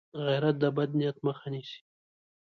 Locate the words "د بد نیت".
0.61-1.17